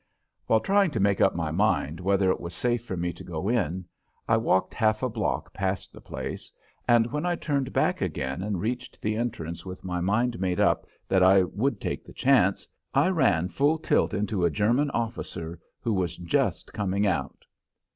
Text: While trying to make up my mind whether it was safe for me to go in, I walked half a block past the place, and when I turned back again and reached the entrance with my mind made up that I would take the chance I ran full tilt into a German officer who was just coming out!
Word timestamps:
While 0.47 0.61
trying 0.61 0.89
to 0.97 0.99
make 0.99 1.21
up 1.21 1.35
my 1.35 1.51
mind 1.51 1.99
whether 1.99 2.31
it 2.31 2.39
was 2.39 2.55
safe 2.55 2.83
for 2.83 2.97
me 2.97 3.13
to 3.13 3.23
go 3.23 3.47
in, 3.47 3.85
I 4.27 4.35
walked 4.35 4.73
half 4.73 5.03
a 5.03 5.09
block 5.09 5.53
past 5.53 5.93
the 5.93 6.01
place, 6.01 6.51
and 6.87 7.05
when 7.11 7.23
I 7.23 7.35
turned 7.35 7.71
back 7.71 8.01
again 8.01 8.41
and 8.41 8.59
reached 8.59 8.99
the 8.99 9.15
entrance 9.15 9.63
with 9.63 9.83
my 9.83 9.99
mind 9.99 10.39
made 10.39 10.59
up 10.59 10.87
that 11.07 11.21
I 11.21 11.43
would 11.43 11.79
take 11.79 12.03
the 12.03 12.13
chance 12.13 12.67
I 12.95 13.09
ran 13.09 13.49
full 13.49 13.77
tilt 13.77 14.15
into 14.15 14.43
a 14.43 14.49
German 14.49 14.89
officer 14.89 15.59
who 15.81 15.93
was 15.93 16.17
just 16.17 16.73
coming 16.73 17.05
out! 17.05 17.45